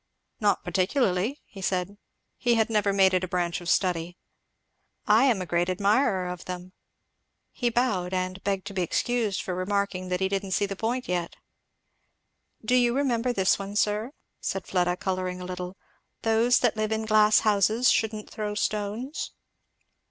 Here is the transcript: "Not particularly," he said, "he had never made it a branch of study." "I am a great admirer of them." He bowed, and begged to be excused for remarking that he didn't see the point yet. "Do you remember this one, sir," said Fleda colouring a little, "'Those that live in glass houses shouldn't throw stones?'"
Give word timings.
"Not 0.39 0.63
particularly," 0.63 1.43
he 1.45 1.61
said, 1.61 1.95
"he 2.35 2.55
had 2.55 2.71
never 2.71 2.91
made 2.91 3.13
it 3.13 3.23
a 3.23 3.27
branch 3.27 3.61
of 3.61 3.69
study." 3.69 4.17
"I 5.05 5.25
am 5.25 5.43
a 5.43 5.45
great 5.45 5.69
admirer 5.69 6.27
of 6.27 6.45
them." 6.45 6.71
He 7.51 7.69
bowed, 7.69 8.11
and 8.11 8.43
begged 8.43 8.65
to 8.65 8.73
be 8.73 8.81
excused 8.81 9.43
for 9.43 9.53
remarking 9.53 10.09
that 10.09 10.19
he 10.19 10.27
didn't 10.27 10.53
see 10.53 10.65
the 10.65 10.75
point 10.75 11.07
yet. 11.07 11.35
"Do 12.65 12.73
you 12.73 12.95
remember 12.97 13.31
this 13.31 13.59
one, 13.59 13.75
sir," 13.75 14.13
said 14.39 14.65
Fleda 14.65 14.97
colouring 14.97 15.39
a 15.39 15.45
little, 15.45 15.77
"'Those 16.23 16.61
that 16.61 16.75
live 16.75 16.91
in 16.91 17.05
glass 17.05 17.41
houses 17.41 17.91
shouldn't 17.91 18.27
throw 18.27 18.55
stones?'" 18.55 19.33